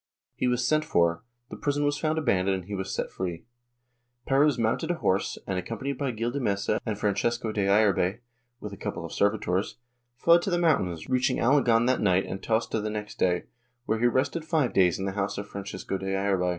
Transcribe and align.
He 0.33 0.47
was 0.47 0.67
sent 0.67 0.83
for; 0.83 1.23
the 1.51 1.55
prison 1.55 1.85
was 1.85 1.99
found 1.99 2.17
abandoned 2.17 2.55
and 2.55 2.65
he 2.65 2.73
was 2.73 2.91
set 2.91 3.11
free. 3.11 3.45
Perez 4.25 4.57
mounted 4.57 4.89
a 4.89 4.95
horse 4.95 5.37
and, 5.45 5.59
accompanied 5.59 5.99
by 5.99 6.09
Gil 6.09 6.31
de 6.31 6.39
Mesa 6.39 6.81
and 6.87 6.97
Francisco 6.97 7.51
de 7.51 7.67
Ayerbe, 7.67 8.17
with 8.59 8.73
a 8.73 8.77
couple 8.77 9.05
of 9.05 9.13
servitors, 9.13 9.77
fled 10.15 10.41
to 10.41 10.49
the 10.49 10.57
moun 10.57 10.85
tains, 10.85 11.07
reaching 11.07 11.37
Alagon 11.37 11.85
that 11.85 12.01
night 12.01 12.25
and 12.25 12.41
Tauste 12.41 12.71
the 12.81 12.89
next 12.89 13.19
day, 13.19 13.43
where 13.85 13.99
he 13.99 14.07
rested 14.07 14.43
five 14.43 14.73
days 14.73 14.97
in 14.97 15.05
the 15.05 15.11
house 15.11 15.37
of 15.37 15.47
Francisco 15.47 15.99
de 15.99 16.07
Ayerbe. 16.15 16.49